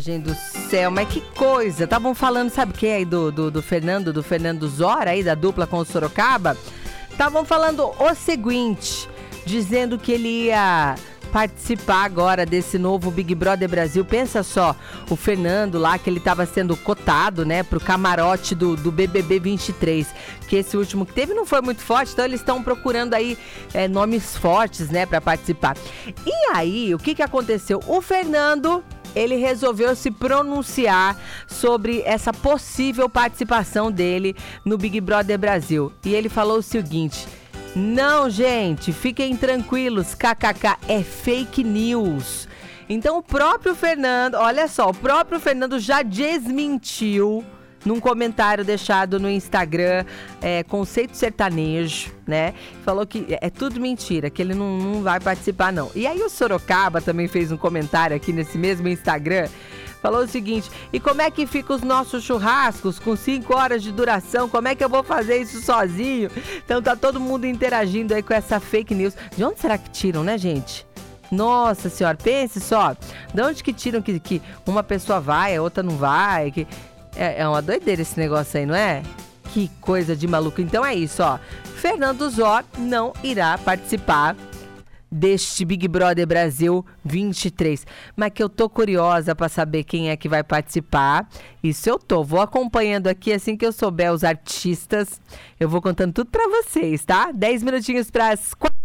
[0.00, 0.34] Gente do
[0.68, 1.84] céu, mas que coisa.
[1.84, 5.34] Estavam falando, sabe o que aí do, do, do Fernando, do Fernando Zora aí, da
[5.34, 6.56] dupla com o Sorocaba?
[7.10, 9.08] Estavam falando o seguinte,
[9.46, 10.94] dizendo que ele ia
[11.32, 14.04] participar agora desse novo Big Brother Brasil.
[14.04, 14.74] Pensa só,
[15.10, 20.06] o Fernando lá, que ele estava sendo cotado, né, pro camarote do, do BBB 23,
[20.48, 23.38] que esse último que teve não foi muito forte, então eles estão procurando aí
[23.72, 25.76] é, nomes fortes, né, para participar.
[26.26, 27.80] E aí, o que que aconteceu?
[27.86, 28.82] O Fernando
[29.18, 31.16] ele resolveu se pronunciar
[31.46, 35.92] sobre essa possível participação dele no Big Brother Brasil.
[36.04, 37.26] E ele falou o seguinte:
[37.74, 42.48] não, gente, fiquem tranquilos, kkk, é fake news.
[42.88, 47.44] Então o próprio Fernando, olha só, o próprio Fernando já desmentiu
[47.84, 50.04] num comentário deixado no Instagram,
[50.40, 52.54] é, Conceito Sertanejo, né?
[52.84, 55.90] Falou que é tudo mentira, que ele não, não vai participar, não.
[55.94, 59.48] E aí o Sorocaba também fez um comentário aqui nesse mesmo Instagram
[60.00, 63.92] falou o seguinte: e como é que fica os nossos churrascos com 5 horas de
[63.92, 64.48] duração?
[64.48, 66.30] Como é que eu vou fazer isso sozinho?
[66.64, 69.14] Então tá todo mundo interagindo aí com essa fake news.
[69.36, 70.86] De onde será que tiram, né, gente?
[71.30, 72.96] Nossa senhora, pense só.
[73.34, 76.50] De onde que tiram que, que uma pessoa vai, a outra não vai?
[76.50, 76.66] Que...
[77.18, 79.02] É, é uma doideira esse negócio aí, não é?
[79.52, 80.60] Que coisa de maluco.
[80.60, 81.38] Então é isso, ó.
[81.76, 84.36] Fernando Zó não irá participar
[85.10, 87.86] deste Big Brother Brasil 23.
[88.14, 91.28] Mas que eu tô curiosa para saber quem é que vai participar.
[91.62, 92.22] Isso eu tô.
[92.22, 95.20] Vou acompanhando aqui assim que eu souber os artistas.
[95.58, 97.32] Eu vou contando tudo para vocês, tá?
[97.32, 98.77] 10 minutinhos para as 4